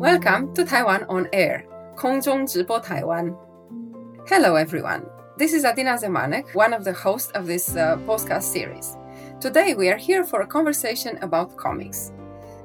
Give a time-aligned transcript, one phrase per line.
[0.00, 1.66] Welcome to Taiwan on Air,
[2.80, 3.36] Taiwan.
[4.26, 5.06] Hello, everyone.
[5.36, 8.96] This is Adina Zemanek, one of the hosts of this uh, podcast series.
[9.38, 12.12] Today, we are here for a conversation about comics.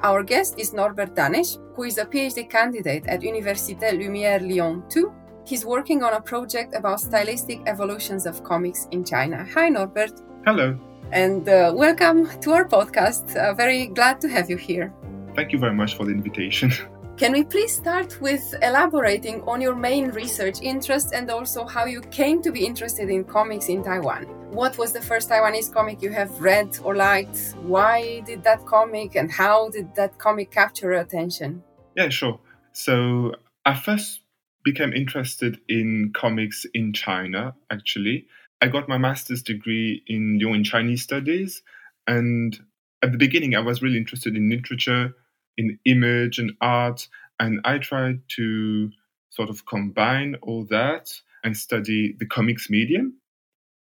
[0.02, 5.12] Our guest is Norbert Danish, who is a PhD candidate at Université Lumière Lyon 2
[5.46, 9.46] He's working on a project about stylistic evolutions of comics in China.
[9.54, 10.22] Hi, Norbert.
[10.46, 10.80] Hello.
[11.12, 13.36] And uh, welcome to our podcast.
[13.36, 14.94] Uh, very glad to have you here.
[15.36, 16.72] Thank you very much for the invitation.
[17.18, 22.00] Can we please start with elaborating on your main research interests and also how you
[22.02, 24.24] came to be interested in comics in Taiwan?
[24.50, 27.56] What was the first Taiwanese comic you have read or liked?
[27.62, 31.64] Why did that comic and how did that comic capture your attention?
[31.96, 32.40] Yeah, sure.
[32.72, 34.23] So I first
[34.64, 38.26] became interested in comics in China, actually.
[38.62, 41.62] I got my master's degree in Lyon in Chinese studies.
[42.08, 42.58] And
[43.02, 45.14] at the beginning, I was really interested in literature
[45.58, 47.08] in image and art.
[47.40, 48.90] And I tried to
[49.30, 51.12] sort of combine all that
[51.44, 53.18] and study the comics medium,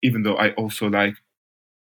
[0.02, 1.14] even though I also like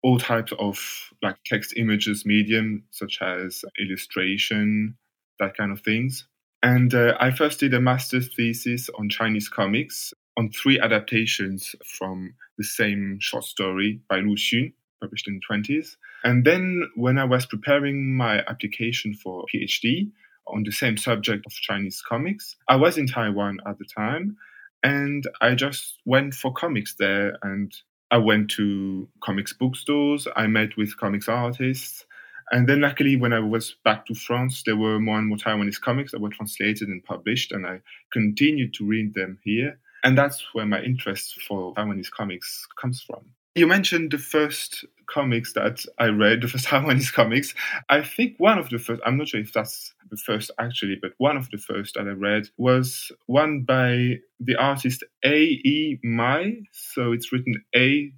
[0.03, 0.79] all types of
[1.21, 4.97] like text images medium, such as illustration,
[5.39, 6.25] that kind of things.
[6.63, 12.33] And uh, I first did a master's thesis on Chinese comics on three adaptations from
[12.57, 15.95] the same short story by Lu Xun, published in the 20s.
[16.23, 20.11] And then when I was preparing my application for PhD
[20.47, 24.37] on the same subject of Chinese comics, I was in Taiwan at the time
[24.83, 27.73] and I just went for comics there and
[28.09, 32.05] I went to comics bookstores, I met with comics artists.
[32.51, 35.79] And then, luckily, when I was back to France, there were more and more Taiwanese
[35.79, 37.81] comics that were translated and published, and I
[38.11, 39.79] continued to read them here.
[40.03, 43.21] And that's where my interest for Taiwanese comics comes from.
[43.55, 47.53] You mentioned the first comics that I read, the first Taiwanese comics.
[47.89, 51.11] I think one of the first, I'm not sure if that's the first actually, but
[51.17, 55.37] one of the first that I read was one by the artist A.
[55.37, 55.99] E.
[56.03, 56.63] Mai.
[56.71, 58.11] So it's written A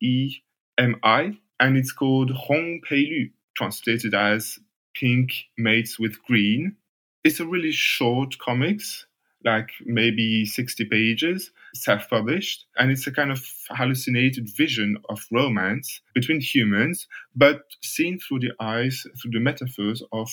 [0.00, 0.42] E
[0.78, 4.58] M I, and it's called Hong Pei Lu, translated as
[4.94, 6.76] Pink Mates with Green.
[7.24, 9.06] It's a really short comics
[9.44, 12.66] like maybe 60 pages, self published.
[12.78, 18.52] And it's a kind of hallucinated vision of romance between humans, but seen through the
[18.60, 20.28] eyes, through the metaphors of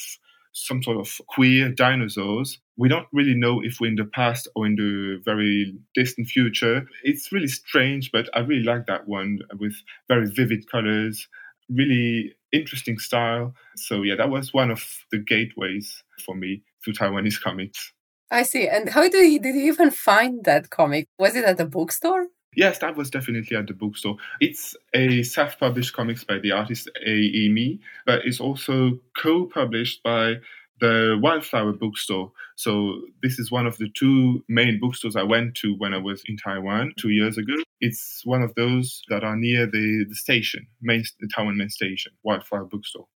[0.53, 2.59] some sort of queer dinosaurs.
[2.78, 6.88] We don't really know if we're in the past or in the very distant future.
[7.03, 9.73] It's really strange, but I really like that one with
[10.07, 11.28] very vivid colors,
[11.69, 13.53] really interesting style.
[13.75, 17.91] So, yeah, that was one of the gateways for me to Taiwanese comics.
[18.31, 18.68] I see.
[18.68, 21.08] And how did you, did you even find that comic?
[21.19, 22.28] Was it at a bookstore?
[22.56, 24.18] Yes, that was definitely at the bookstore.
[24.40, 30.35] It's a self published comics by the artist A.E.M.I., but it's also co published by
[30.83, 32.33] the Wildflower bookstore.
[32.57, 36.21] So, this is one of the two main bookstores I went to when I was
[36.27, 37.53] in Taiwan two years ago.
[37.79, 42.11] It's one of those that are near the, the station, main, the Taiwan main station,
[42.23, 43.08] Wildflower bookstore.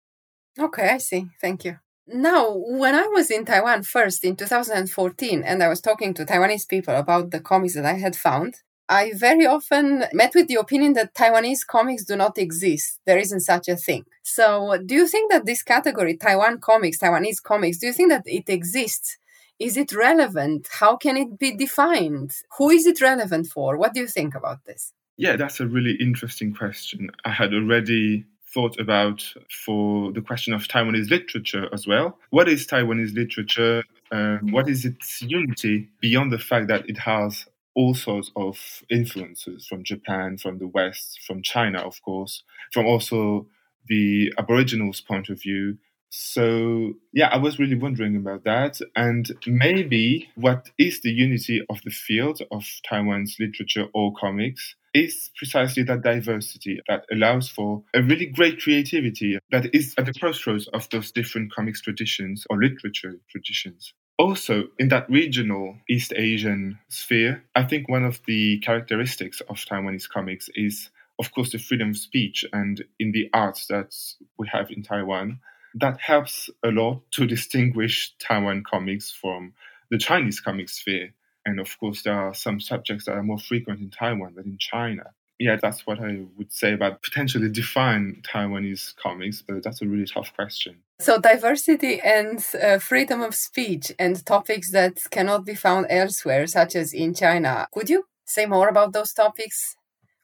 [0.58, 1.28] Okay, I see.
[1.42, 1.78] Thank you.
[2.08, 6.70] Now, when I was in Taiwan first in 2014 and I was talking to Taiwanese
[6.70, 10.94] people about the comics that I had found, I very often met with the opinion
[10.94, 13.00] that Taiwanese comics do not exist.
[13.06, 14.06] There isn't such a thing.
[14.24, 18.24] So, do you think that this category, Taiwan comics, Taiwanese comics, do you think that
[18.26, 19.18] it exists?
[19.60, 20.68] Is it relevant?
[20.72, 22.32] How can it be defined?
[22.58, 23.78] Who is it relevant for?
[23.78, 24.94] What do you think about this?
[25.18, 27.10] Yeah, that's a really interesting question.
[27.26, 28.24] I had already
[28.54, 29.24] thought about
[29.66, 32.18] for the question of Taiwanese literature as well.
[32.30, 33.84] What is Taiwanese literature?
[34.12, 37.46] Uh, what is its unity beyond the fact that it has
[37.78, 38.58] all sorts of
[38.90, 42.44] influences from Japan, from the West, from China, of course,
[42.74, 43.48] from also
[43.88, 45.78] the Aboriginals' point of view.
[46.10, 48.80] So, yeah, I was really wondering about that.
[48.96, 55.30] And maybe what is the unity of the field of Taiwan's literature or comics is
[55.38, 60.68] precisely that diversity that allows for a really great creativity that is at the crossroads
[60.74, 63.94] of those different comics traditions or literature traditions.
[64.18, 70.10] Also, in that regional East Asian sphere, I think one of the characteristics of Taiwanese
[70.10, 73.94] comics is, of course, the freedom of speech and in the arts that
[74.40, 75.40] we have in Taiwan.
[75.76, 79.54] That helps a lot to distinguish Taiwan comics from
[79.92, 81.14] the Chinese comic sphere.
[81.46, 84.58] And of course, there are some subjects that are more frequent in Taiwan than in
[84.58, 85.14] China.
[85.40, 90.06] Yeah, that's what I would say about potentially define Taiwanese comics, but that's a really
[90.06, 90.78] tough question.
[91.00, 96.76] So, diversity and uh, freedom of speech and topics that cannot be found elsewhere, such
[96.76, 97.68] as in China.
[97.72, 99.76] Could you say more about those topics?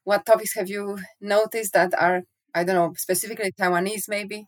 [0.04, 2.24] What topics have you noticed that are,
[2.56, 4.48] I don't know, specifically Taiwanese, maybe?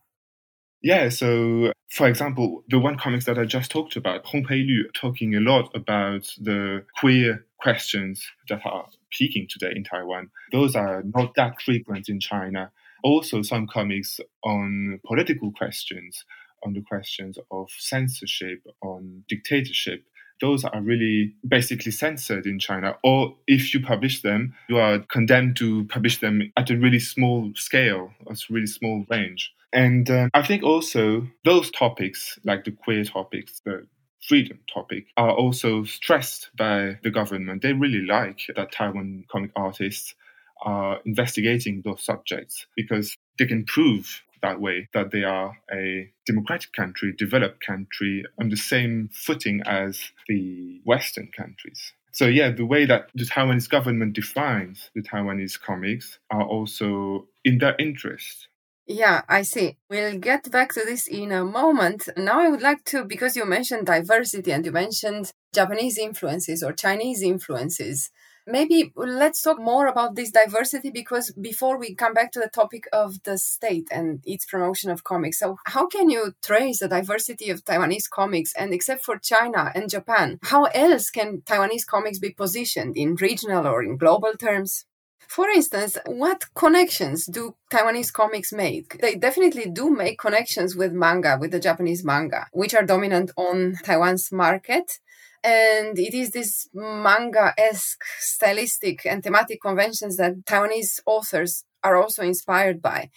[0.82, 4.88] Yeah, so for example, the one comics that I just talked about, Hong Pei Lu,
[4.94, 8.86] talking a lot about the queer questions that are
[9.18, 10.30] peaking today in Taiwan.
[10.52, 12.72] Those are not that frequent in China.
[13.04, 16.24] Also, some comics on political questions,
[16.64, 20.04] on the questions of censorship, on dictatorship.
[20.42, 22.98] Those are really basically censored in China.
[23.04, 27.52] Or if you publish them, you are condemned to publish them at a really small
[27.56, 29.54] scale, a really small range.
[29.72, 33.86] And uh, I think also those topics, like the queer topics, the
[34.28, 37.62] freedom topic, are also stressed by the government.
[37.62, 40.16] They really like that Taiwan comic artists
[40.62, 46.72] are investigating those subjects because they can prove that way that they are a democratic
[46.74, 51.94] country, developed country on the same footing as the Western countries.
[52.12, 57.58] So yeah, the way that the Taiwanese government defines the Taiwanese comics are also in
[57.58, 58.48] their interest.
[58.88, 59.78] Yeah, I see.
[59.90, 62.08] We'll get back to this in a moment.
[62.18, 66.72] Now, I would like to, because you mentioned diversity and you mentioned Japanese influences or
[66.72, 68.12] Chinese influences,
[68.46, 72.84] maybe let's talk more about this diversity because before we come back to the topic
[72.94, 75.40] of the state and its promotion of comics.
[75.40, 78.54] So, how can you trace the diversity of Taiwanese comics?
[78.56, 83.66] And except for China and Japan, how else can Taiwanese comics be positioned in regional
[83.66, 84.86] or in global terms?
[85.28, 89.00] For instance, what connections do Taiwanese comics make?
[89.02, 93.76] They definitely do make connections with manga, with the Japanese manga, which are dominant on
[93.84, 95.00] Taiwan's market.
[95.44, 102.24] And it is this manga esque stylistic and thematic conventions that Taiwanese authors are also
[102.24, 103.10] inspired by.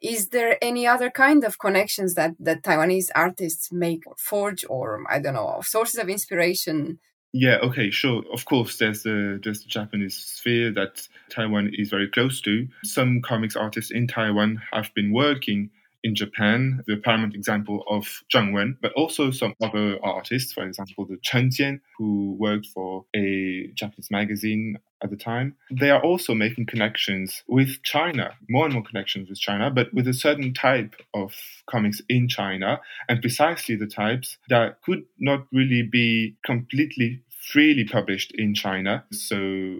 [0.00, 5.18] Is there any other kind of connections that, that Taiwanese artists make, forge, or I
[5.18, 6.98] don't know, sources of inspiration
[7.34, 8.22] yeah, okay, sure.
[8.32, 12.68] Of course, there's the there's the Japanese sphere that Taiwan is very close to.
[12.84, 15.70] Some comics artists in Taiwan have been working
[16.04, 21.06] in Japan, the paramount example of Zheng Wen, but also some other artists, for example,
[21.06, 25.56] the Chen Jian, who worked for a Japanese magazine at the time.
[25.70, 30.06] They are also making connections with China, more and more connections with China, but with
[30.06, 31.34] a certain type of
[31.66, 38.32] comics in China, and precisely the types that could not really be completely freely published
[38.34, 39.04] in China.
[39.10, 39.36] So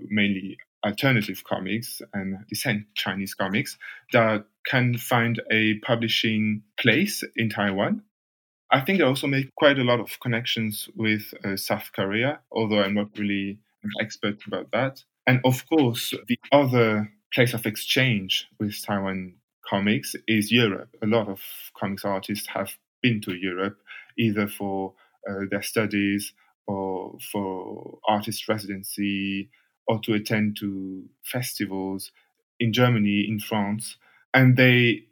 [0.08, 3.78] mainly alternative comics and dissent Chinese comics
[4.12, 8.02] that can find a publishing place in Taiwan.
[8.70, 12.82] I think I also make quite a lot of connections with uh, South Korea, although
[12.82, 15.04] I'm not really an expert about that.
[15.26, 19.34] And of course, the other place of exchange with Taiwan
[19.68, 20.96] comics is Europe.
[21.02, 21.40] A lot of
[21.78, 23.78] comics artists have been to Europe
[24.18, 24.94] either for
[25.28, 26.32] uh, their studies
[26.66, 29.50] or for artist residency
[29.86, 32.10] or to attend to festivals
[32.58, 33.96] in Germany, in France,
[34.34, 35.04] and they,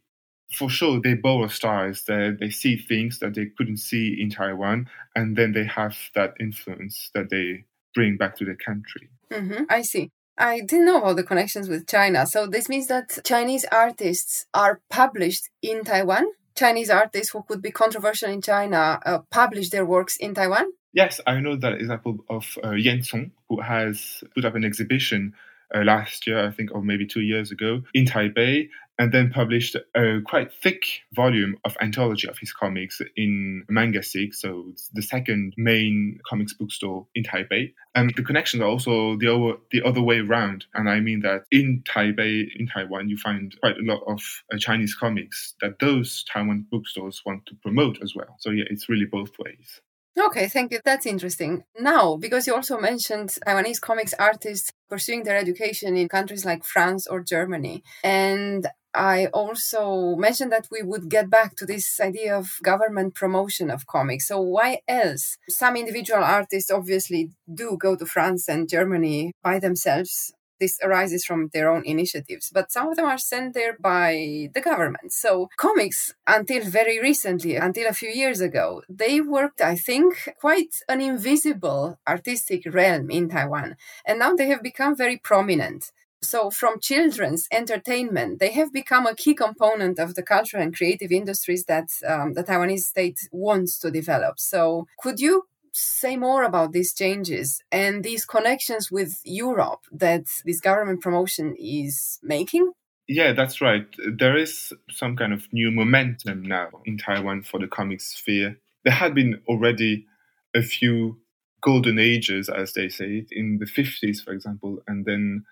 [0.52, 2.05] for sure, they borrow styles.
[2.05, 6.35] They they see things that they couldn't see in Taiwan, and then they have that
[6.41, 7.64] influence that they
[7.95, 9.09] bring back to their country.
[9.31, 9.64] Mm-hmm.
[9.71, 10.11] I see.
[10.38, 12.26] I didn't know about the connections with China.
[12.26, 16.26] So this means that Chinese artists are published in Taiwan.
[16.55, 20.67] Chinese artists who could be controversial in China uh, publish their works in Taiwan.
[20.93, 25.35] Yes, I know that example of uh, Yan Song, who has put up an exhibition
[25.75, 28.69] uh, last year, I think, or maybe two years ago, in Taipei,
[29.03, 34.67] and then published a quite thick volume of anthology of his comics in Mangasick, so
[34.71, 37.73] it's the second main comics bookstore in Taipei.
[37.97, 40.67] And the connections are also the other, the other way around.
[40.75, 44.23] And I mean that in Taipei, in Taiwan, you find quite a lot of
[44.55, 48.37] uh, Chinese comics that those Taiwan bookstores want to promote as well.
[48.39, 49.81] So yeah, it's really both ways.
[50.19, 50.81] Okay, thank you.
[50.85, 51.65] That's interesting.
[51.81, 57.07] Now, because you also mentioned Taiwanese comics artists pursuing their education in countries like France
[57.07, 57.83] or Germany.
[58.05, 63.71] And I also mentioned that we would get back to this idea of government promotion
[63.71, 64.29] of comics.
[64.29, 65.39] So, why else?
[65.49, 71.51] Some individual artists obviously do go to France and Germany by themselves this arises from
[71.53, 75.13] their own initiatives, but some of them are sent there by the government.
[75.13, 80.75] So comics, until very recently, until a few years ago, they worked, I think, quite
[80.89, 83.75] an invisible artistic realm in Taiwan.
[84.07, 85.91] And now they have become very prominent.
[86.23, 91.11] So, from children's entertainment, they have become a key component of the cultural and creative
[91.11, 94.38] industries that um, the Taiwanese state wants to develop.
[94.38, 100.61] So, could you say more about these changes and these connections with Europe that this
[100.61, 102.73] government promotion is making?
[103.09, 103.87] Yeah, that's right.
[104.07, 108.59] There is some kind of new momentum now in Taiwan for the comic sphere.
[108.85, 110.07] There had been already
[110.55, 111.19] a few
[111.62, 115.45] golden ages, as they say, in the 50s, for example, and then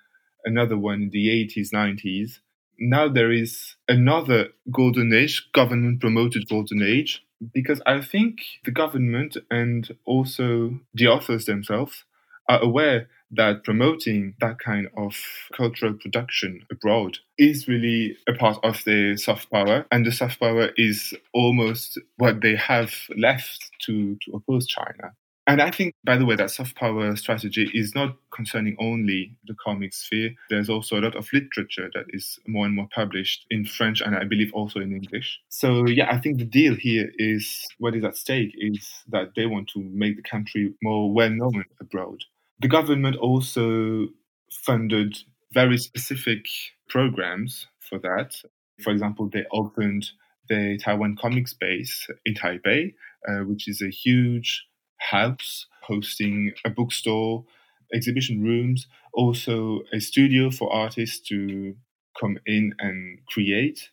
[0.44, 2.40] another one in the 80s, 90s.
[2.78, 9.36] Now there is another golden age, government promoted golden age, because I think the government
[9.50, 12.04] and also the authors themselves
[12.48, 15.14] are aware that promoting that kind of
[15.56, 20.70] cultural production abroad is really a part of their soft power, and the soft power
[20.76, 25.12] is almost what they have left to, to oppose China.
[25.50, 29.54] And I think, by the way, that soft power strategy is not concerning only the
[29.54, 30.30] comic sphere.
[30.48, 34.14] There's also a lot of literature that is more and more published in French and
[34.14, 35.40] I believe also in English.
[35.48, 39.46] So, yeah, I think the deal here is what is at stake is that they
[39.46, 42.22] want to make the country more well known abroad.
[42.60, 44.06] The government also
[44.52, 45.18] funded
[45.52, 46.46] very specific
[46.88, 48.36] programs for that.
[48.84, 50.10] For example, they opened
[50.48, 52.94] the Taiwan Comic Space in Taipei,
[53.28, 54.64] uh, which is a huge
[55.00, 57.44] house hosting a bookstore,
[57.92, 61.74] exhibition rooms, also a studio for artists to
[62.18, 63.90] come in and create.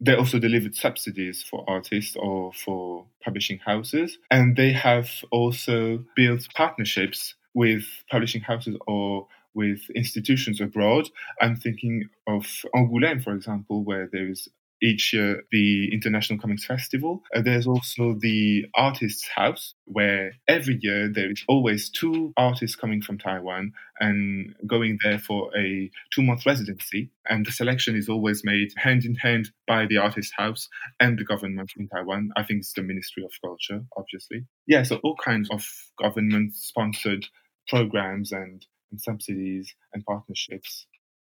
[0.00, 4.18] They also delivered subsidies for artists or for publishing houses.
[4.30, 11.08] And they have also built partnerships with publishing houses or with institutions abroad.
[11.40, 12.44] I'm thinking of
[12.74, 14.48] Angoulême, for example, where there is
[14.82, 17.22] each year the International Comics Festival.
[17.34, 23.00] Uh, there's also the Artists House, where every year there is always two artists coming
[23.00, 27.10] from Taiwan and going there for a two month residency.
[27.28, 30.68] And the selection is always made hand in hand by the Artists House
[31.00, 32.30] and the government in Taiwan.
[32.36, 34.46] I think it's the Ministry of Culture, obviously.
[34.66, 35.64] Yeah, so all kinds of
[36.00, 37.26] government sponsored
[37.68, 40.86] programs and, and subsidies and partnerships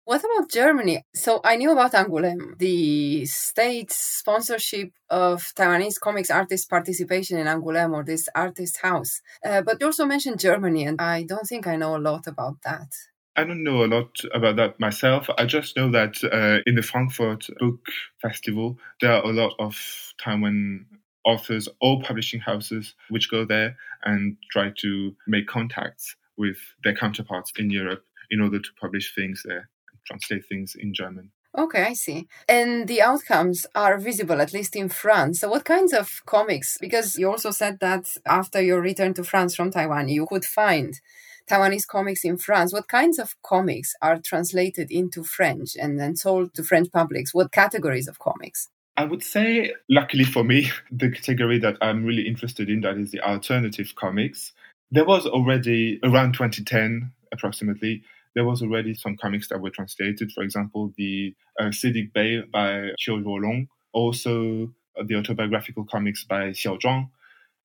[0.04, 1.02] what about Germany?
[1.14, 7.94] So I knew about Angoulême, the state sponsorship of Taiwanese comics artists' participation in Angoulême
[7.94, 9.22] or this artist house.
[9.44, 12.56] Uh, but you also mentioned Germany, and I don't think I know a lot about
[12.64, 12.88] that.
[13.36, 15.28] I don't know a lot about that myself.
[15.38, 17.80] I just know that uh, in the Frankfurt Book
[18.20, 19.76] Festival, there are a lot of
[20.22, 20.86] Taiwan
[21.24, 27.52] authors or publishing houses which go there and try to make contacts with their counterparts
[27.56, 29.70] in Europe in order to publish things there
[30.06, 31.30] translate things in German.
[31.56, 32.26] Okay, I see.
[32.48, 35.40] And the outcomes are visible, at least in France.
[35.40, 36.76] So, what kinds of comics?
[36.80, 41.00] Because you also said that after your return to France from Taiwan, you could find
[41.48, 42.72] Taiwanese comics in France.
[42.72, 47.32] What kinds of comics are translated into French and then sold to French publics?
[47.32, 48.68] What categories of comics?
[48.96, 53.12] I would say, luckily for me, the category that I'm really interested in that is
[53.12, 54.52] the alternative comics.
[54.90, 58.02] There was already around 2010, approximately,
[58.34, 60.32] there was already some comics that were translated.
[60.32, 61.70] For example, the uh,
[62.14, 67.08] Bay by Qiu Ruolong, also uh, the autobiographical comics by Xiao Zhuang.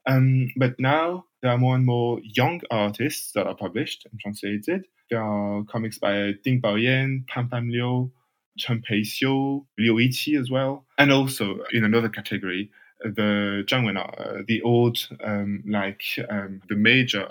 [0.05, 4.85] Um, but now there are more and more young artists that are published and translated.
[5.09, 8.11] There are comics by Ding Baoyan, Pam Pam Liu,
[8.57, 10.85] Chen Peixiu, Liu Yiqi as well.
[10.97, 12.71] And also in another category,
[13.01, 17.27] the Zhang Wen'er, uh, the old, um, like um, the major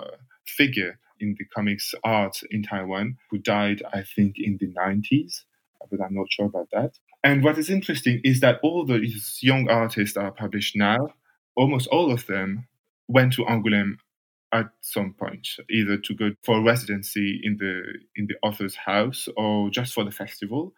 [0.47, 5.43] figure in the comics art in Taiwan who died, I think, in the 90s,
[5.91, 6.93] but I'm not sure about that.
[7.25, 11.09] And what is interesting is that all these young artists are published now,
[11.57, 12.67] almost all of them
[13.09, 13.97] went to Angoulême
[14.53, 17.83] at some point, either to go for residency in the
[18.17, 20.75] in the author's house or just for the festival.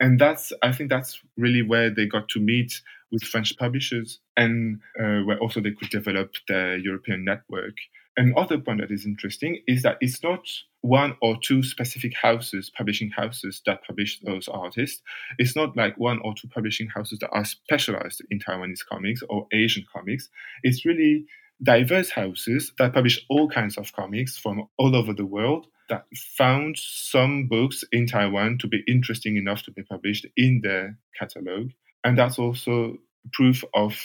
[0.00, 4.80] And that's I think that's really where they got to meet with French publishers and
[4.98, 7.76] uh, where also they could develop their European network.
[8.16, 10.48] Another point that is interesting is that it's not
[10.80, 15.02] one or two specific houses, publishing houses that publish those artists.
[15.38, 19.46] It's not like one or two publishing houses that are specialized in Taiwanese comics or
[19.52, 20.30] Asian comics.
[20.62, 21.26] It's really
[21.62, 26.76] diverse houses that publish all kinds of comics from all over the world that found
[26.78, 31.70] some books in Taiwan to be interesting enough to be published in their catalog.
[32.02, 32.96] And that's also
[33.32, 33.96] proof of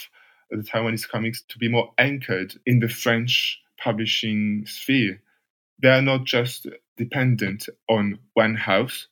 [0.50, 5.22] the Taiwanese comics to be more anchored in the French publishing sphere.
[5.82, 9.08] They are not just dependent on one house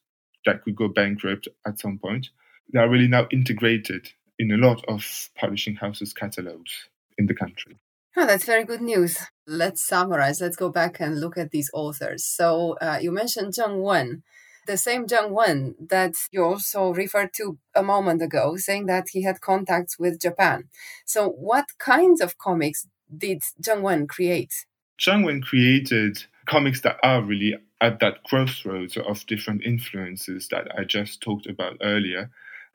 [0.45, 2.29] that could go bankrupt at some point.
[2.71, 7.77] They are really now integrated in a lot of publishing houses' catalogs in the country.
[8.15, 9.17] Oh, that's very good news.
[9.47, 10.41] Let's summarize.
[10.41, 12.25] Let's go back and look at these authors.
[12.25, 14.23] So uh, you mentioned Zheng Wen,
[14.67, 19.23] the same Zheng Wen that you also referred to a moment ago, saying that he
[19.23, 20.69] had contacts with Japan.
[21.05, 24.65] So what kinds of comics did Zheng Wen create?
[24.99, 30.83] Zheng Wen created comics that are really at that crossroads of different influences that I
[30.83, 32.29] just talked about earlier,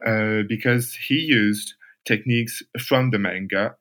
[0.06, 1.74] uh, because he used
[2.04, 3.76] techniques from the manga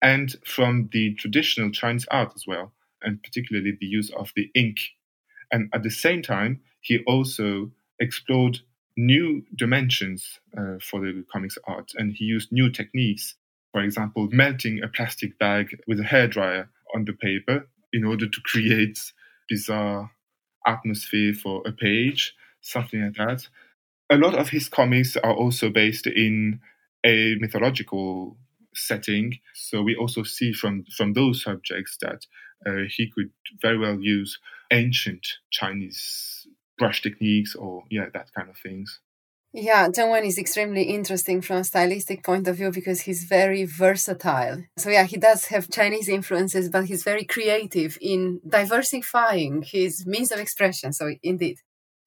[0.00, 4.78] and from the traditional Chinese art as well, and particularly the use of the ink.
[5.50, 8.58] And at the same time, he also explored
[8.96, 13.34] new dimensions uh, for the comics art, and he used new techniques.
[13.72, 18.40] For example, melting a plastic bag with a hairdryer on the paper in order to
[18.42, 18.98] create
[19.48, 20.10] bizarre
[20.66, 23.48] atmosphere for a page, something like that.
[24.10, 26.60] A lot of his comics are also based in
[27.04, 28.36] a mythological
[28.74, 29.38] setting.
[29.54, 32.26] So we also see from from those subjects that
[32.66, 34.38] uh, he could very well use
[34.70, 36.46] ancient Chinese
[36.78, 39.00] brush techniques or yeah that kind of things.
[39.54, 43.64] Yeah, Zheng Wen is extremely interesting from a stylistic point of view because he's very
[43.64, 44.64] versatile.
[44.78, 50.32] So yeah, he does have Chinese influences, but he's very creative in diversifying his means
[50.32, 50.94] of expression.
[50.94, 51.58] So indeed.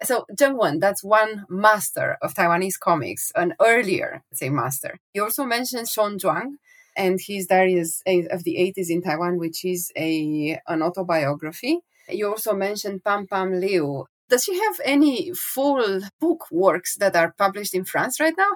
[0.01, 4.97] So Zheng Wen, that's one master of Taiwanese comics, an earlier, say, master.
[5.13, 6.55] You also mentioned Shawn Zhuang
[6.97, 11.79] and his Diaries of the 80s in Taiwan, which is a an autobiography.
[12.09, 14.05] You also mentioned Pam Pam Liu.
[14.29, 18.51] Does she have any full book works that are published in France right now?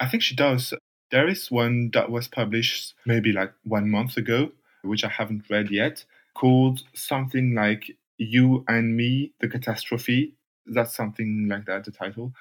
[0.00, 0.74] I think she does.
[1.10, 5.70] There is one that was published maybe like one month ago, which I haven't read
[5.70, 10.34] yet, called something like You and Me, The Catastrophe
[10.68, 12.32] that's something like that, the title.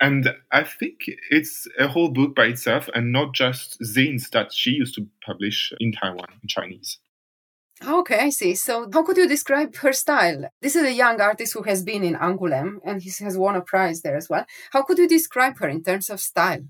[0.00, 4.70] And I think it's a whole book by itself and not just zines that she
[4.70, 6.98] used to publish in Taiwan in Chinese.
[7.86, 8.54] Okay, I see.
[8.54, 10.50] So, how could you describe her style?
[10.60, 13.62] This is a young artist who has been in Angoulême and he has won a
[13.62, 14.44] prize there as well.
[14.72, 16.64] How could you describe her in terms of style?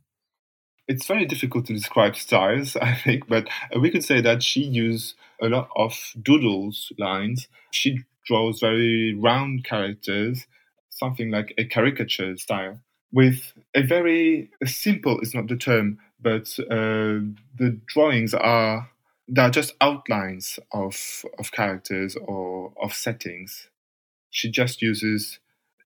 [0.86, 5.14] It's very difficult to describe styles, I think, but we could say that she used
[5.42, 7.48] a lot of doodles lines.
[7.72, 10.46] She draws very round characters
[10.90, 12.78] something like a caricature style
[13.12, 17.18] with a very simple is not the term but uh,
[17.58, 18.88] the drawings are
[19.30, 23.68] they are just outlines of of characters or of settings.
[24.30, 25.40] She just uses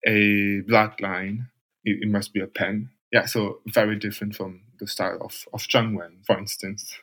[0.07, 1.49] a black line.
[1.85, 2.91] It, it must be a pen.
[3.13, 6.99] Yeah so very different from the style of of Zheng Wen for instance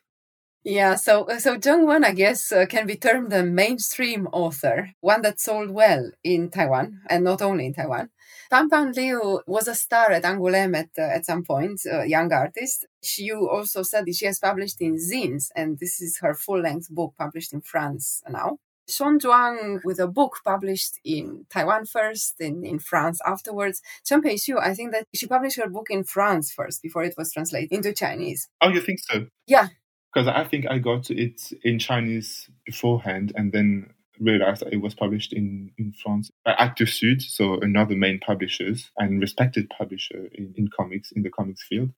[0.63, 5.21] yeah, so so Zheng Wen, I guess, uh, can be termed a mainstream author, one
[5.23, 8.09] that sold well in Taiwan and not only in Taiwan.
[8.49, 12.31] Pam Pan Liu was a star at Angoulême at, uh, at some point, a young
[12.33, 12.85] artist.
[13.01, 16.59] She you also said that she has published in zines, and this is her full
[16.61, 18.59] length book published in France now.
[18.89, 23.81] Shawn Zhuang with a book published in Taiwan first, in, in France afterwards.
[24.05, 27.31] Chen Peixiu, I think that she published her book in France first before it was
[27.31, 28.49] translated into Chinese.
[28.61, 29.27] Oh, you think so?
[29.47, 29.69] Yeah.
[30.13, 34.93] Because I think I got it in Chinese beforehand and then realized that it was
[34.93, 40.53] published in, in France by Actes Sud, so another main publishers and respected publisher in,
[40.57, 41.89] in comics, in the comics field.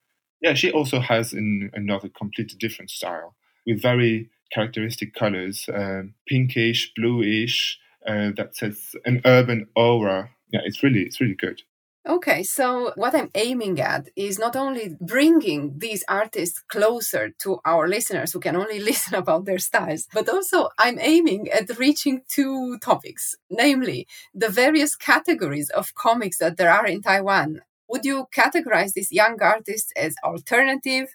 [0.41, 6.91] Yeah, she also has an, another completely different style with very characteristic colors, um, pinkish,
[6.95, 10.29] bluish, uh, that sets an urban aura.
[10.51, 11.61] Yeah, it's really, it's really good.
[12.05, 17.87] Okay, so what I'm aiming at is not only bringing these artists closer to our
[17.87, 22.77] listeners who can only listen about their styles, but also I'm aiming at reaching two
[22.79, 27.61] topics, namely the various categories of comics that there are in Taiwan.
[27.87, 31.07] Would you categorize these young artists as alternative?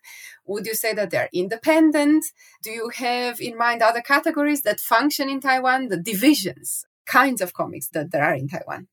[0.46, 2.24] Would you say that they're independent?
[2.62, 7.52] Do you have in mind other categories that function in Taiwan, the divisions, kinds of
[7.52, 8.88] comics that there are in Taiwan?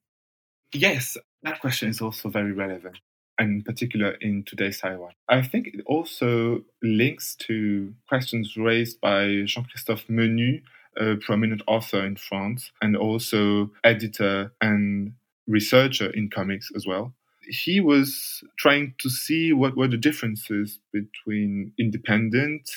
[0.73, 2.97] Yes, that question is also very relevant,
[3.39, 5.11] and in particular in today's Taiwan.
[5.29, 10.61] I think it also links to questions raised by Jean Christophe Menu,
[10.97, 15.13] a prominent author in France, and also editor and
[15.47, 17.13] researcher in comics as well.
[17.47, 22.69] He was trying to see what were the differences between independent,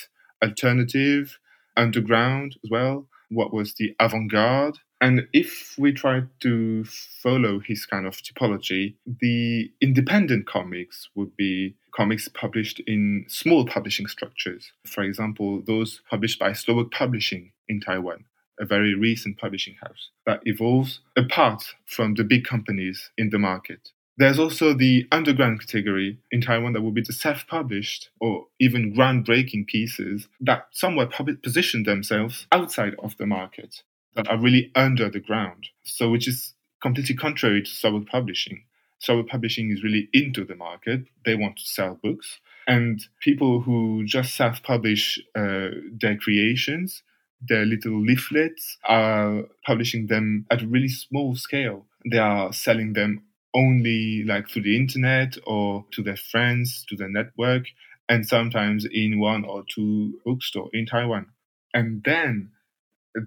[0.45, 1.39] alternative,
[1.77, 4.79] underground as well, what was the avant garde.
[5.01, 11.77] And if we try to follow his kind of typology, the independent comics would be
[11.95, 14.73] comics published in small publishing structures.
[14.87, 18.25] For example, those published by Slow Publishing in Taiwan,
[18.59, 23.91] a very recent publishing house that evolves apart from the big companies in the market.
[24.17, 28.93] There's also the underground category in Taiwan that will be the self published or even
[28.93, 33.83] groundbreaking pieces that somewhat position themselves outside of the market,
[34.19, 35.69] that are really under the ground.
[35.85, 38.65] So, which is completely contrary to Sower Publishing.
[38.99, 42.41] Sower Publishing is really into the market, they want to sell books.
[42.67, 47.03] And people who just self publish uh, their creations,
[47.41, 51.87] their little leaflets, are publishing them at a really small scale.
[52.11, 53.23] They are selling them
[53.55, 57.67] only like through the internet or to their friends, to their network,
[58.09, 61.27] and sometimes in one or two bookstore in Taiwan.
[61.73, 62.51] And then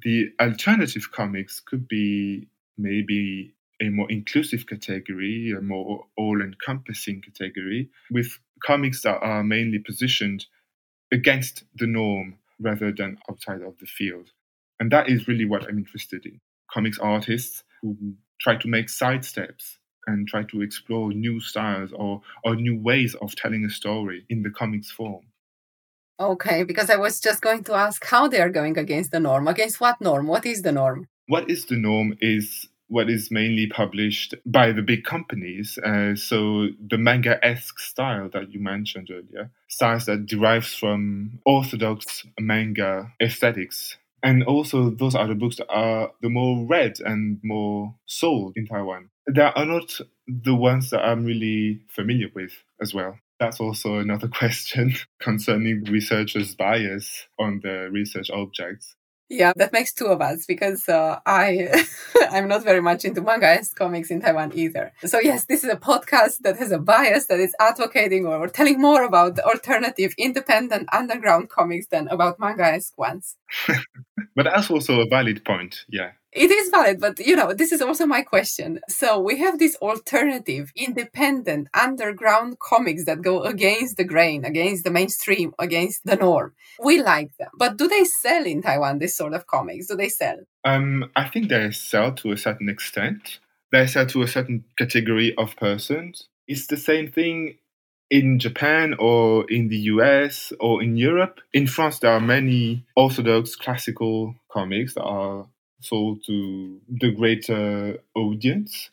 [0.04, 7.90] the alternative comics could be maybe a more inclusive category, a more all encompassing category,
[8.12, 10.46] with comics that are mainly positioned
[11.12, 14.30] against the norm rather than outside of the field.
[14.80, 16.40] And that is really what I'm interested in.
[16.72, 19.78] Comics artists who try to make sidesteps
[20.08, 24.44] and try to explore new styles or, or new ways of telling a story in
[24.44, 25.26] the comics form.
[26.22, 29.48] Okay, because I was just going to ask how they are going against the norm.
[29.48, 30.28] Against what norm?
[30.28, 31.08] What is the norm?
[31.28, 35.78] What is the norm is what is mainly published by the big companies.
[35.78, 43.14] Uh, so the manga-esque style that you mentioned earlier, styles that derives from orthodox manga
[43.22, 48.54] aesthetics and also, those are the books that are the more read and more sold
[48.56, 49.10] in Taiwan.
[49.28, 53.18] They are not the ones that I'm really familiar with as well.
[53.42, 58.96] That's also another question concerning researchers' bias on the research objects.
[59.30, 61.86] Yeah, that makes two of us because uh, I
[62.32, 64.92] I'm not very much into manga esque comics in Taiwan either.
[65.06, 68.80] So yes, this is a podcast that has a bias that is advocating or telling
[68.80, 73.38] more about alternative, independent, underground comics than about manga esque ones.
[74.36, 75.86] but that's also a valid point.
[75.90, 76.12] Yeah.
[76.34, 78.80] It is valid, but you know, this is also my question.
[78.88, 84.92] So we have these alternative, independent, underground comics that go against the grain, against the
[84.92, 86.54] mainstream, against the norm.
[86.82, 87.50] We like them.
[87.58, 89.88] But do they sell in Taiwan, this sort of comics?
[89.88, 90.38] Do they sell?
[90.64, 93.40] Um, I think they sell to a certain extent.
[93.74, 96.28] They sell to a certain category of persons.
[96.48, 97.56] It's the same thing
[98.12, 101.40] in Japan or in the US or in Europe.
[101.54, 105.48] In France, there are many orthodox classical comics that are
[105.80, 108.92] sold to the greater audience,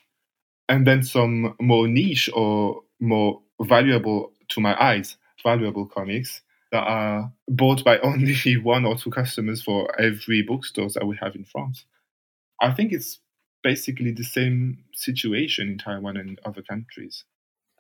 [0.69, 7.33] and then some more niche or more valuable to my eyes, valuable comics that are
[7.49, 11.85] bought by only one or two customers for every bookstore that we have in France.
[12.63, 13.19] I think it's
[13.65, 17.25] basically the same situation in Taiwan and other countries.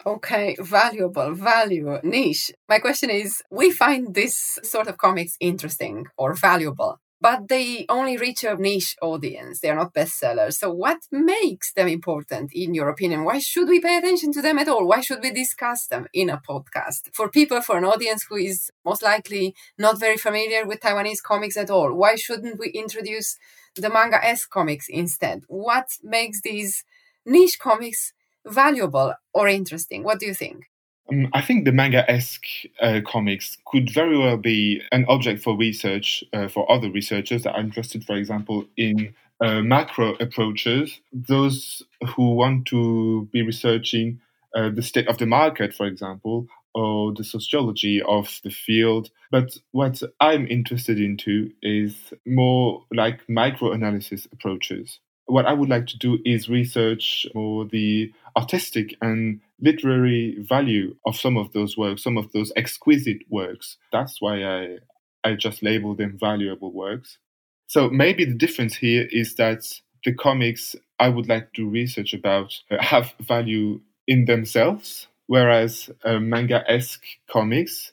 [0.06, 2.52] Okay, valuable, value, niche.
[2.68, 8.16] My question is we find this sort of comics interesting or valuable but they only
[8.16, 9.60] reach a niche audience.
[9.60, 10.54] They are not bestsellers.
[10.54, 13.24] So, what makes them important, in your opinion?
[13.24, 14.86] Why should we pay attention to them at all?
[14.86, 17.08] Why should we discuss them in a podcast?
[17.12, 21.56] For people, for an audience who is most likely not very familiar with Taiwanese comics
[21.56, 23.36] at all, why shouldn't we introduce
[23.74, 25.42] the manga-esque comics instead?
[25.48, 26.84] What makes these
[27.26, 28.12] niche comics
[28.52, 30.02] valuable or interesting?
[30.04, 30.70] What do you think?
[31.10, 32.46] Um, I think the manga esque
[32.80, 37.54] uh, comics could very well be an object for research uh, for other researchers that
[37.54, 41.00] are interested, for example, in uh, macro approaches.
[41.12, 41.82] Those
[42.14, 44.20] who want to be researching
[44.54, 49.10] uh, the state of the market, for example, or the sociology of the field.
[49.30, 51.94] But what I'm interested into is
[52.26, 55.00] more like micro analysis approaches.
[55.28, 61.16] What I would like to do is research more the artistic and literary value of
[61.16, 63.76] some of those works, some of those exquisite works.
[63.92, 64.78] That's why I
[65.24, 67.18] I just label them valuable works.
[67.66, 69.62] So maybe the difference here is that
[70.04, 77.04] the comics I would like to research about have value in themselves, whereas uh, manga-esque
[77.30, 77.92] comics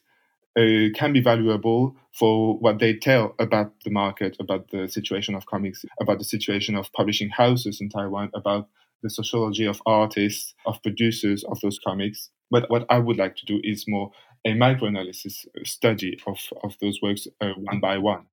[0.57, 5.45] uh, can be valuable for what they tell about the market, about the situation of
[5.45, 8.69] comics, about the situation of publishing houses in Taiwan, about
[9.03, 12.29] the sociology of artists, of producers of those comics.
[12.49, 14.11] But what I would like to do is more
[14.45, 18.27] a microanalysis study of, of those works uh, one by one.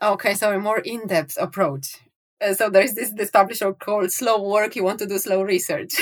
[0.00, 1.96] Okay, so a more in depth approach.
[2.40, 4.76] Uh, so there is this, this publisher called Slowork.
[4.76, 5.94] You want to do slow research.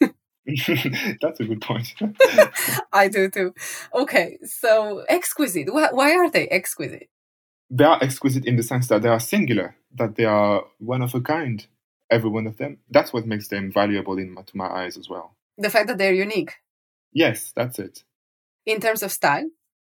[1.22, 1.94] That's a good point.
[2.92, 3.54] I do too.
[3.94, 5.72] Okay, so exquisite.
[5.72, 7.08] Why, why are they exquisite?
[7.70, 11.14] they are exquisite in the sense that they are singular, that they are one of
[11.14, 11.66] a kind,
[12.10, 12.78] every one of them.
[12.90, 15.36] That's what makes them valuable in my, to my eyes as well.
[15.58, 16.52] The fact that they're unique.
[17.12, 18.04] Yes, that's it.
[18.66, 19.48] In terms of style?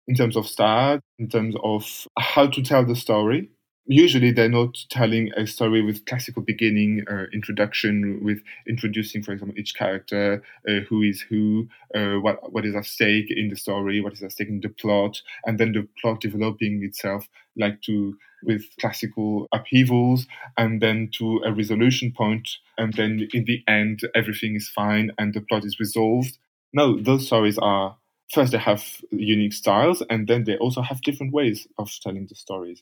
[0.07, 3.49] In terms of style, in terms of how to tell the story,
[3.87, 9.57] usually they're not telling a story with classical beginning uh, introduction with introducing for example
[9.57, 14.01] each character uh, who is who uh, what what is at stake in the story
[14.01, 18.17] what is at stake in the plot and then the plot developing itself like to
[18.43, 24.55] with classical upheavals and then to a resolution point and then in the end everything
[24.55, 26.37] is fine and the plot is resolved.
[26.73, 27.97] No those stories are
[28.31, 32.35] first they have unique styles and then they also have different ways of telling the
[32.35, 32.81] stories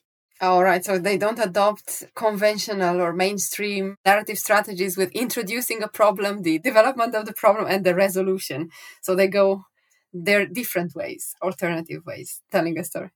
[0.49, 6.41] all right, so they don't adopt conventional or mainstream narrative strategies with introducing a problem,
[6.41, 8.69] the development of the problem, and the resolution.
[9.01, 9.65] So they go
[10.13, 13.10] their different ways, alternative ways, telling a story.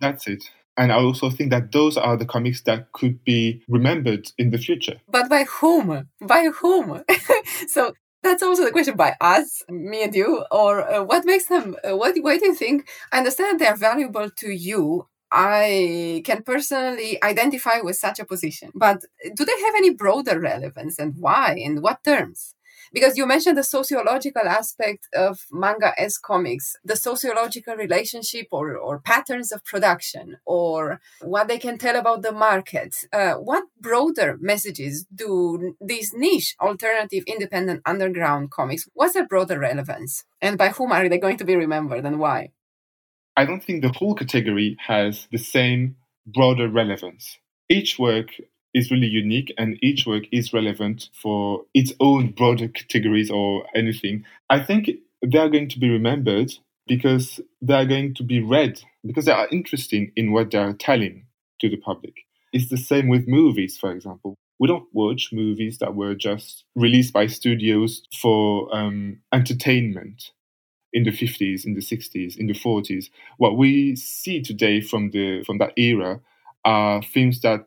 [0.00, 0.44] That's it.
[0.76, 4.58] And I also think that those are the comics that could be remembered in the
[4.58, 5.00] future.
[5.08, 6.08] But by whom?
[6.20, 7.04] By whom?
[7.68, 11.76] so that's also the question by us, me and you, or uh, what makes them,
[11.84, 12.88] uh, what, why do you think?
[13.12, 18.70] I understand they're valuable to you I can personally identify with such a position.
[18.74, 21.54] But do they have any broader relevance and why?
[21.56, 22.54] In what terms?
[22.92, 29.52] Because you mentioned the sociological aspect of manga-esque comics, the sociological relationship or, or patterns
[29.52, 32.96] of production, or what they can tell about the market.
[33.12, 40.24] Uh, what broader messages do these niche, alternative, independent, underground comics, what's their broader relevance?
[40.40, 42.50] And by whom are they going to be remembered and why?
[43.40, 47.38] I don't think the whole category has the same broader relevance.
[47.70, 48.34] Each work
[48.74, 54.26] is really unique and each work is relevant for its own broader categories or anything.
[54.50, 54.90] I think
[55.24, 56.52] they are going to be remembered
[56.86, 60.74] because they are going to be read because they are interesting in what they are
[60.74, 61.24] telling
[61.62, 62.12] to the public.
[62.52, 64.34] It's the same with movies, for example.
[64.58, 70.30] We don't watch movies that were just released by studios for um, entertainment
[70.92, 73.10] in the 50s, in the 60s, in the 40s.
[73.38, 76.20] What we see today from the from that era
[76.64, 77.64] are films that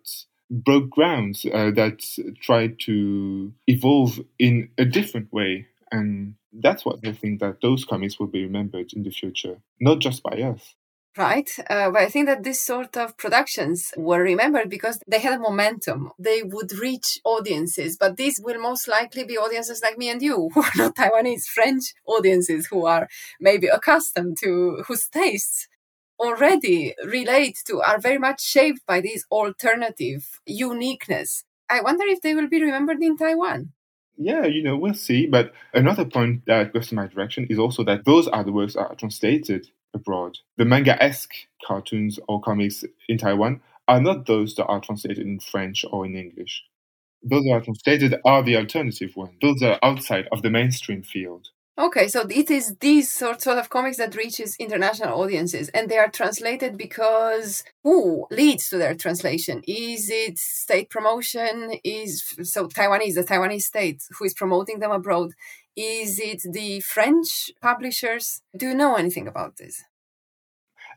[0.49, 2.03] broke grounds, uh, that
[2.41, 5.67] tried to evolve in a different way.
[5.91, 9.99] And that's what I think that those comics will be remembered in the future, not
[9.99, 10.75] just by us
[11.17, 11.49] right?
[11.69, 15.39] Uh, but I think that this sort of productions were remembered because they had a
[15.39, 16.11] momentum.
[16.17, 20.49] They would reach audiences, but these will most likely be audiences like me and you,
[20.53, 23.07] who are not Taiwanese, French audiences who are
[23.39, 25.67] maybe accustomed to, whose tastes
[26.19, 31.43] already relate to, are very much shaped by this alternative uniqueness.
[31.69, 33.71] I wonder if they will be remembered in Taiwan.
[34.15, 35.25] Yeah, you know, we'll see.
[35.25, 38.93] But another point that goes in my direction is also that those the works are
[38.95, 40.37] translated abroad.
[40.57, 41.33] The manga-esque
[41.65, 46.15] cartoons or comics in Taiwan are not those that are translated in French or in
[46.15, 46.63] English.
[47.23, 49.35] Those that are translated are the alternative ones.
[49.41, 51.49] Those are outside of the mainstream field.
[51.75, 56.09] Okay, so it is these sorts of comics that reaches international audiences, and they are
[56.09, 59.63] translated because who leads to their translation?
[59.67, 61.79] Is it state promotion?
[61.83, 65.31] Is so Taiwanese, the Taiwanese state, who is promoting them abroad?
[65.75, 68.41] Is it the French publishers?
[68.55, 69.83] Do you know anything about this?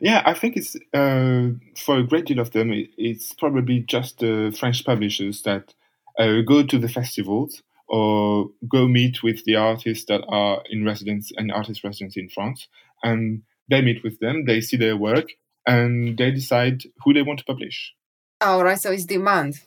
[0.00, 4.54] Yeah, I think it's uh, for a great deal of them, it's probably just the
[4.58, 5.74] French publishers that
[6.18, 11.32] uh, go to the festivals or go meet with the artists that are in residence
[11.36, 12.68] and artist residence in France,
[13.02, 15.28] and they meet with them, they see their work,
[15.66, 17.94] and they decide who they want to publish.
[18.42, 19.60] All right, so it's demand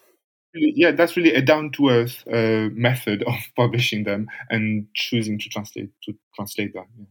[0.53, 5.49] yeah, that's really a down to earth uh, method of publishing them and choosing to
[5.49, 6.85] translate to translate them.
[6.97, 7.05] Yeah.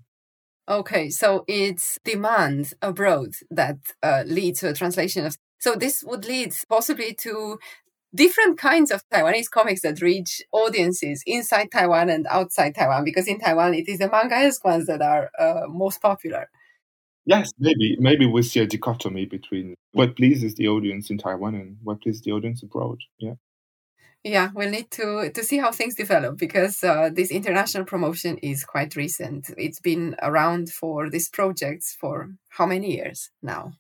[0.69, 5.37] Okay, so it's demand abroad that uh, leads to a translation of.
[5.61, 7.59] So this would lead possibly to
[8.15, 13.39] different kinds of Taiwanese comics that reach audiences inside Taiwan and outside Taiwan, because in
[13.39, 16.49] Taiwan it is the manga-esque ones that are uh, most popular.
[17.29, 21.77] Yes, maybe maybe we see a dichotomy between what pleases the audience in Taiwan and
[21.83, 22.97] what pleases the audience abroad.
[23.19, 23.35] Yeah.
[24.25, 28.65] Yeah, we'll need to to see how things develop because uh, this international promotion is
[28.65, 29.51] quite recent.
[29.59, 33.73] It's been around for these projects for how many years now?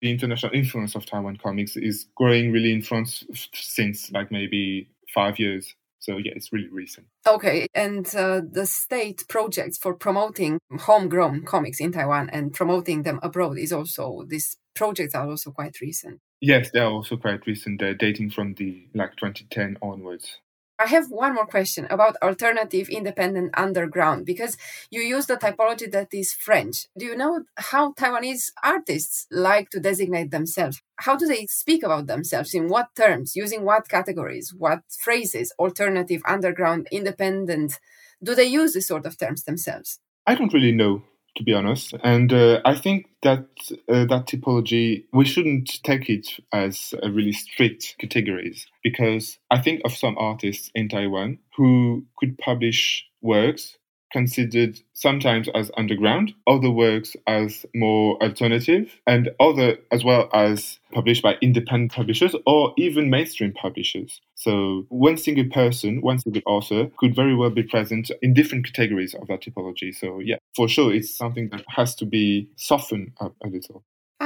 [0.00, 5.38] The international influence of Taiwan comics is growing really in France since like maybe five
[5.38, 5.74] years.
[6.04, 7.06] So yeah, it's really recent.
[7.26, 13.18] Okay, and uh, the state projects for promoting homegrown comics in Taiwan and promoting them
[13.22, 16.20] abroad is also these projects are also quite recent.
[16.42, 17.80] Yes, they are also quite recent.
[17.80, 20.40] They're dating from the like 2010 onwards.
[20.78, 24.56] I have one more question about alternative independent underground because
[24.90, 26.86] you use the typology that is French.
[26.98, 30.82] Do you know how Taiwanese artists like to designate themselves?
[30.96, 32.54] How do they speak about themselves?
[32.54, 33.36] In what terms?
[33.36, 34.52] Using what categories?
[34.56, 35.52] What phrases?
[35.60, 37.78] Alternative, underground, independent?
[38.22, 40.00] Do they use this sort of terms themselves?
[40.26, 41.04] I don't really know
[41.36, 41.94] to be honest.
[42.02, 43.46] And uh, I think that
[43.88, 49.82] uh, that typology we shouldn't take it as a really strict categories because I think
[49.84, 53.78] of some artists in Taiwan who could publish works
[54.14, 61.20] considered sometimes as underground, other works as more alternative, and other as well as published
[61.20, 64.20] by independent publishers or even mainstream publishers.
[64.36, 69.14] So one single person, one single author could very well be present in different categories
[69.14, 69.92] of that typology.
[69.92, 73.82] So yeah, for sure, it's something that has to be softened up a little.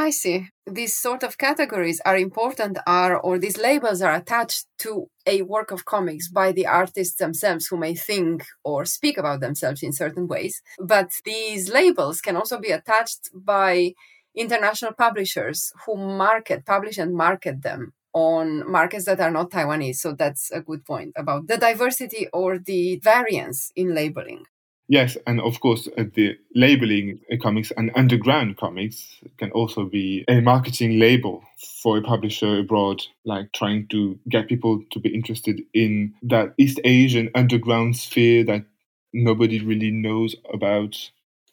[0.09, 0.49] I see.
[0.65, 5.71] These sort of categories are important, are or these labels are attached to a work
[5.71, 10.27] of comics by the artists themselves who may think or speak about themselves in certain
[10.27, 10.63] ways.
[10.79, 13.93] But these labels can also be attached by
[14.35, 18.47] international publishers who market, publish and market them on
[18.79, 19.97] markets that are not Taiwanese.
[19.97, 24.45] So that's a good point about the diversity or the variance in labeling.
[24.91, 30.41] Yes, and of course, uh, the labeling comics and underground comics can also be a
[30.41, 31.45] marketing label
[31.83, 36.81] for a publisher abroad, like trying to get people to be interested in that East
[36.85, 38.65] Asian underground sphere that
[39.13, 40.97] nobody really knows about.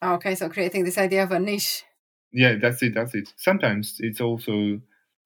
[0.02, 1.84] Okay, so creating this idea of a niche.
[2.32, 3.34] Yeah, that's it, that's it.
[3.36, 4.80] Sometimes it's also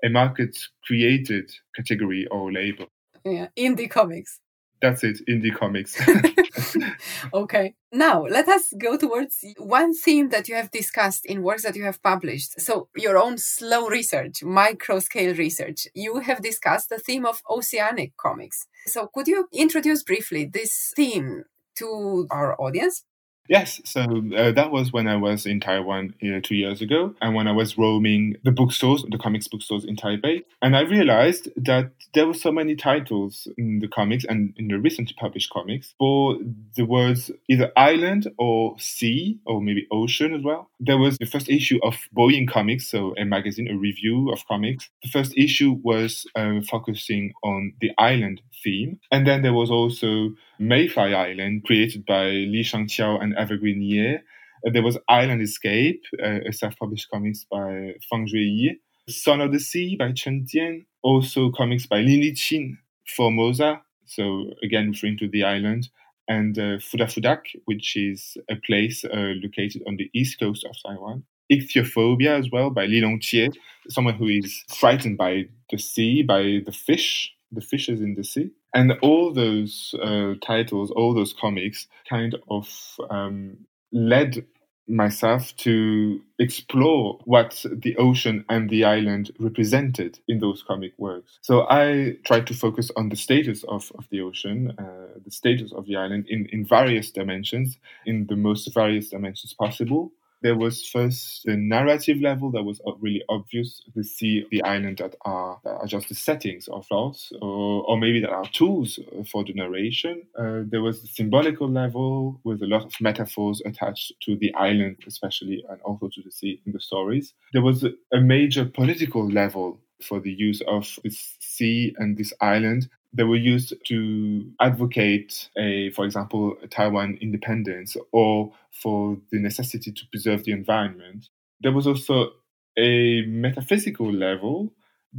[0.03, 2.87] a market created category or label.
[3.23, 4.39] Yeah, indie comics.
[4.81, 5.99] That's it, indie comics.
[7.33, 7.75] okay.
[7.91, 11.83] Now, let us go towards one theme that you have discussed in works that you
[11.83, 12.61] have published.
[12.61, 15.87] So, your own slow research, micro scale research.
[15.93, 18.67] You have discussed the theme of oceanic comics.
[18.85, 21.43] So, could you introduce briefly this theme
[21.75, 23.03] to our audience?
[23.49, 24.01] Yes, so
[24.37, 27.51] uh, that was when I was in Taiwan uh, two years ago, and when I
[27.51, 32.35] was roaming the bookstores, the comics bookstores in Taipei, and I realized that there were
[32.35, 36.37] so many titles in the comics and in the recently published comics for
[36.75, 40.69] the words either island or sea or maybe ocean as well.
[40.79, 44.87] There was the first issue of Boeing Comics, so a magazine, a review of comics.
[45.01, 50.35] The first issue was um, focusing on the island theme, and then there was also
[50.59, 54.15] Mayfly Island, created by Li Shangqiao and Evergreen Ye.
[54.15, 58.77] Uh, there was Island Escape, uh, a self-published comics by Fang Jueyi.
[59.07, 63.81] Son of the Sea by Chen Tian, Also comics by Lin Liqin, Formosa.
[64.05, 65.89] So again, referring to the island.
[66.27, 71.23] And uh, Fudak, which is a place uh, located on the east coast of Taiwan.
[71.51, 73.51] Ichthyophobia as well by Li Longqie,
[73.87, 78.51] someone who is frightened by the sea, by the fish, the fishes in the sea.
[78.73, 82.67] And all those uh, titles, all those comics kind of
[83.09, 83.57] um,
[83.91, 84.45] led
[84.89, 91.37] myself to explore what the ocean and the island represented in those comic works.
[91.41, 95.71] So I tried to focus on the status of, of the ocean, uh, the status
[95.73, 100.11] of the island in, in various dimensions, in the most various dimensions possible.
[100.41, 105.15] There was first the narrative level that was really obvious to see the island that
[105.21, 108.99] are, that are just the settings of thoughts, or, or maybe that are tools
[109.31, 110.23] for the narration.
[110.37, 114.97] Uh, there was the symbolical level with a lot of metaphors attached to the island,
[115.07, 117.33] especially, and also to the sea in the stories.
[117.53, 122.87] There was a major political level for the use of this sea and this island
[123.13, 130.07] they were used to advocate a, for example, Taiwan independence or for the necessity to
[130.11, 131.29] preserve the environment.
[131.61, 132.31] There was also
[132.77, 134.71] a metaphysical level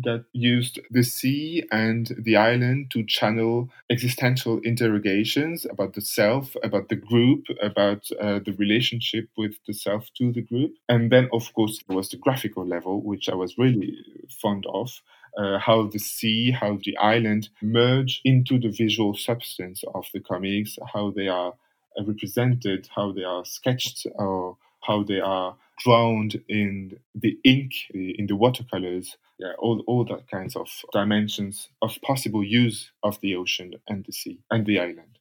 [0.02, 6.88] that used the sea and the island to channel existential interrogations about the self, about
[6.88, 10.74] the group, about uh, the relationship with the self to the group.
[10.88, 13.96] And then, of course, there was the graphical level, which I was really
[14.40, 15.02] fond of,
[15.36, 20.78] uh, how the sea, how the island merge into the visual substance of the comics,
[20.92, 21.54] how they are
[21.98, 28.26] uh, represented, how they are sketched, or how they are drowned in the ink, in
[28.26, 33.74] the watercolors, yeah, all, all that kinds of dimensions of possible use of the ocean
[33.88, 35.18] and the sea and the island.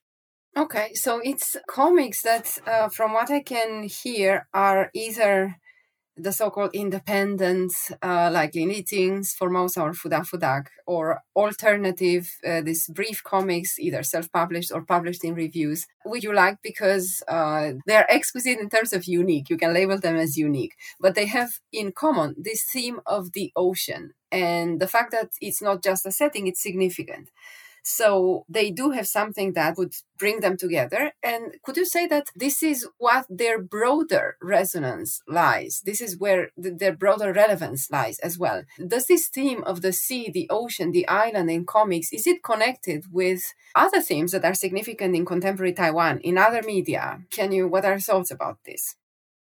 [0.58, 5.56] Okay, so it's comics that, uh, from what I can hear, are either
[6.22, 13.24] the so-called independent, uh, like Lin Liqin's Formosa or Fudak, or alternative, uh, these brief
[13.24, 18.70] comics, either self-published or published in reviews, which you like because uh, they're exquisite in
[18.70, 19.50] terms of unique.
[19.50, 23.52] You can label them as unique, but they have in common this theme of the
[23.56, 27.30] ocean and the fact that it's not just a setting; it's significant.
[27.90, 31.12] So they do have something that would bring them together.
[31.24, 35.82] And could you say that this is what their broader resonance lies?
[35.84, 38.64] This is where th- their broader relevance lies as well.
[38.78, 43.06] Does this theme of the sea, the ocean, the island in comics, is it connected
[43.12, 43.42] with
[43.74, 47.22] other themes that are significant in contemporary Taiwan, in other media?
[47.32, 48.96] Can you, what are your thoughts about this?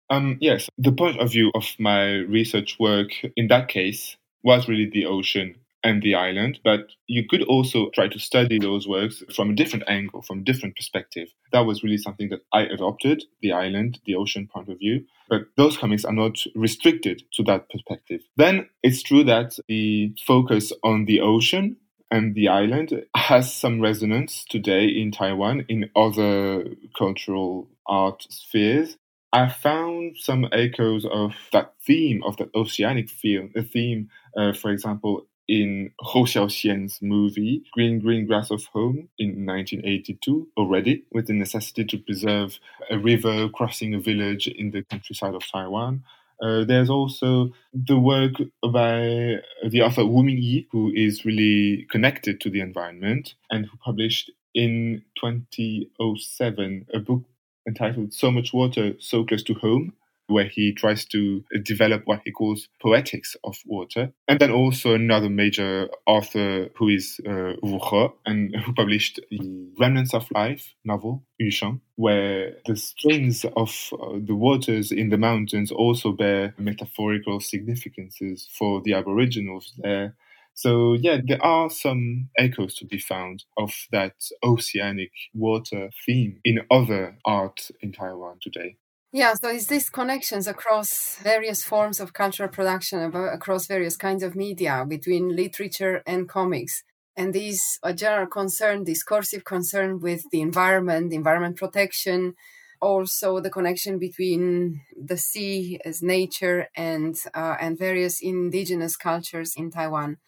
[0.08, 2.04] Um, yes, the point of view of my
[2.38, 5.56] research work in that case was really the ocean
[5.88, 9.84] and the island, but you could also try to study those works from a different
[9.88, 11.28] angle, from a different perspective.
[11.52, 15.06] That was really something that I adopted the island, the ocean point of view.
[15.30, 18.20] But those comics are not restricted to that perspective.
[18.36, 21.76] Then it's true that the focus on the ocean
[22.10, 26.64] and the island has some resonance today in Taiwan in other
[26.98, 28.96] cultural art spheres.
[29.32, 34.70] I found some echoes of that theme, of that oceanic feel, a theme, uh, for
[34.70, 41.32] example, in Hou Xiaoxian's movie Green Green Grass of Home in 1982 already, with the
[41.32, 42.58] necessity to preserve
[42.90, 46.04] a river crossing a village in the countryside of Taiwan.
[46.40, 48.34] Uh, there's also the work
[48.72, 54.30] by the author Wu Mingyi, who is really connected to the environment and who published
[54.54, 57.22] in 2007 a book
[57.66, 59.92] entitled So Much Water, So Close to Home,
[60.28, 64.12] where he tries to develop what he calls poetics of water.
[64.28, 69.68] And then also another major author who is uh, Wu He, and who published the
[69.78, 75.18] Remnants of Life novel, Yu Sheng, where the strains of uh, the waters in the
[75.18, 80.14] mountains also bear metaphorical significances for the aboriginals there.
[80.54, 86.60] So yeah, there are some echoes to be found of that oceanic water theme in
[86.70, 88.76] other art in Taiwan today.
[89.12, 94.36] Yeah, so it's these connections across various forms of cultural production, across various kinds of
[94.36, 96.82] media, between literature and comics,
[97.16, 102.34] and these a general concern, discursive concern with the environment, environment protection,
[102.82, 109.70] also the connection between the sea as nature and uh, and various indigenous cultures in
[109.70, 110.18] Taiwan.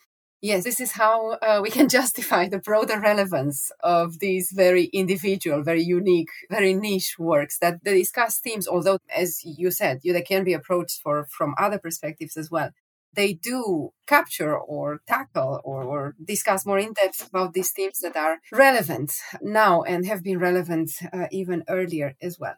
[0.43, 5.63] Yes, this is how uh, we can justify the broader relevance of these very individual,
[5.63, 10.45] very unique, very niche works that they discuss themes, although, as you said, they can
[10.45, 12.71] be approached for, from other perspectives as well.
[13.13, 18.17] They do capture or tackle or, or discuss more in depth about these themes that
[18.17, 19.13] are relevant
[19.43, 22.55] now and have been relevant uh, even earlier as well.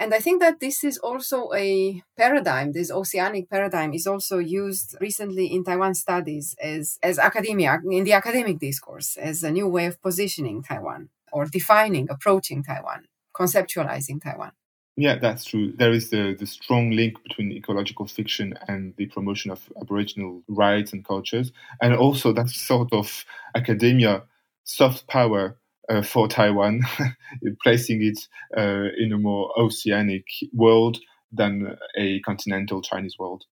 [0.00, 4.96] And I think that this is also a paradigm, this oceanic paradigm is also used
[4.98, 9.84] recently in Taiwan studies as, as academia, in the academic discourse, as a new way
[9.84, 14.52] of positioning Taiwan or defining, approaching Taiwan, conceptualizing Taiwan.
[14.96, 15.74] Yeah, that's true.
[15.76, 20.94] There is the, the strong link between ecological fiction and the promotion of Aboriginal rights
[20.94, 24.22] and cultures, and also that sort of academia
[24.64, 25.59] soft power
[26.02, 26.82] for Taiwan,
[27.62, 28.18] placing it
[28.56, 30.98] uh, in a more oceanic world
[31.32, 33.44] than a continental Chinese world.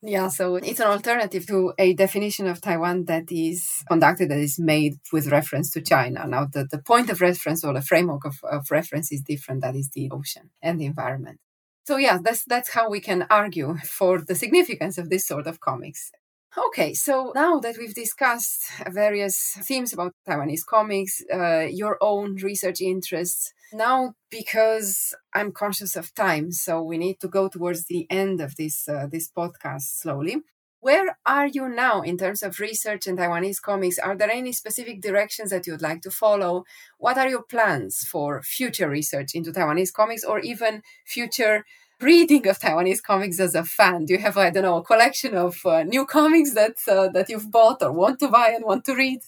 [0.00, 4.56] Yeah, so it's an alternative to a definition of Taiwan that is conducted, that is
[4.58, 6.24] made with reference to China.
[6.24, 9.62] Now, the, the point of reference or the framework of, of reference is different.
[9.62, 11.40] That is the ocean and the environment.
[11.84, 15.58] So yeah, that's that's how we can argue for the significance of this sort of
[15.58, 16.12] comics.
[16.66, 22.80] Okay, so now that we've discussed various themes about Taiwanese comics, uh, your own research
[22.80, 28.40] interests, now because I'm conscious of time, so we need to go towards the end
[28.40, 30.38] of this uh, this podcast slowly.
[30.80, 33.98] Where are you now in terms of research in Taiwanese comics?
[33.98, 36.64] Are there any specific directions that you'd like to follow?
[36.98, 41.64] What are your plans for future research into Taiwanese comics or even future
[42.00, 44.04] reading of Taiwanese comics as a fan?
[44.04, 47.28] Do you have, I don't know, a collection of uh, new comics that uh, that
[47.28, 49.20] you've bought or want to buy and want to read?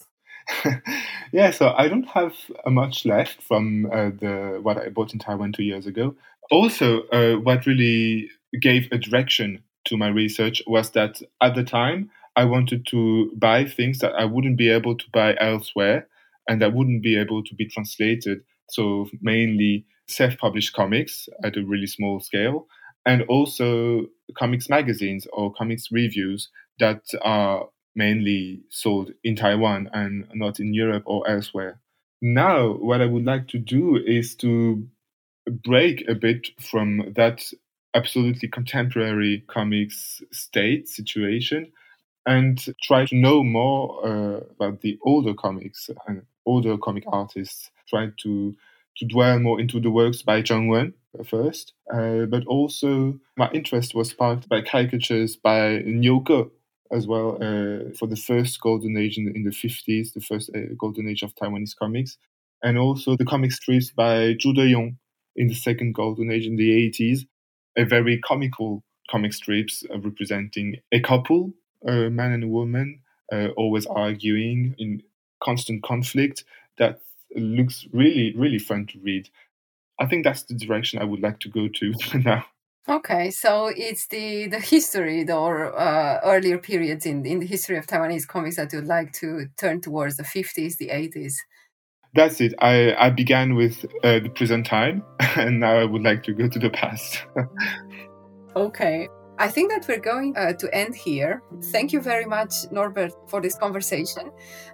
[1.31, 2.33] yeah, so I don't have
[2.65, 6.15] uh, much left from uh, the what I bought in Taiwan two years ago.
[6.49, 8.29] Also, uh, what really
[8.61, 13.65] gave a direction to my research was that at the time I wanted to buy
[13.65, 16.07] things that I wouldn't be able to buy elsewhere
[16.47, 18.41] and that wouldn't be able to be translated.
[18.69, 22.67] So mainly self-published comics at a really small scale,
[23.05, 24.05] and also
[24.37, 26.49] comics magazines or comics reviews
[26.79, 31.79] that are mainly sold in Taiwan and not in Europe or elsewhere.
[32.21, 34.87] Now, what I would like to do is to
[35.63, 37.43] break a bit from that
[37.93, 41.71] absolutely contemporary comics state situation
[42.25, 48.09] and try to know more uh, about the older comics and older comic artists, try
[48.21, 48.55] to
[48.97, 50.93] to dwell more into the works by Zheng Wen
[51.25, 56.49] first, uh, but also my interest was sparked by caricatures by Niu Ge,
[56.91, 60.73] as well uh, for the first golden age in, in the 50s, the first uh,
[60.77, 62.17] golden age of Taiwanese comics,
[62.63, 64.97] and also the comic strips by Zhu Deyong
[65.35, 67.25] in the second golden age in the 80s,
[67.77, 71.53] a very comical comic strips uh, representing a couple,
[71.87, 75.01] a man and a woman, uh, always arguing in
[75.41, 76.43] constant conflict
[76.77, 76.99] that
[77.35, 79.29] looks really, really fun to read.
[79.99, 81.93] I think that's the direction I would like to go to
[82.25, 82.45] now.
[82.89, 87.85] Okay, so it's the the history or uh, earlier periods in in the history of
[87.85, 91.39] Taiwanese comics that you'd like to turn towards the fifties, the eighties.
[92.15, 92.55] That's it.
[92.59, 95.03] I I began with uh, the present time,
[95.37, 97.23] and now I would like to go to the past.
[98.55, 99.07] okay.
[99.41, 101.41] I think that we're going uh, to end here.
[101.71, 104.29] Thank you very much, Norbert, for this conversation.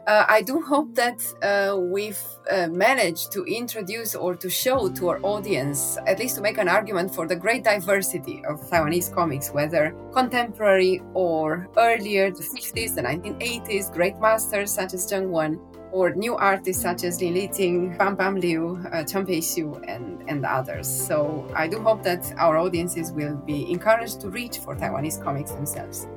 [0.05, 5.07] Uh, I do hope that uh, we've uh, managed to introduce or to show to
[5.07, 9.51] our audience, at least to make an argument for the great diversity of Taiwanese comics,
[9.51, 15.61] whether contemporary or earlier, the 50s, the 1980s, great masters such as Zheng Wen,
[15.91, 20.45] or new artists such as Lin Liting, Pam Pam Liu, uh, Chen Peixiu, and, and
[20.45, 20.87] others.
[20.87, 25.51] So I do hope that our audiences will be encouraged to reach for Taiwanese comics
[25.51, 26.07] themselves.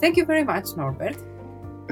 [0.00, 1.16] Thank you very much, Norbert.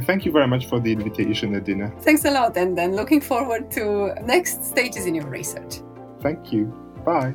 [0.02, 1.92] Thank you very much for the invitation, Adina.
[2.00, 5.80] Thanks a lot, and then looking forward to next stages in your research.
[6.20, 6.66] Thank you.
[7.04, 7.34] Bye.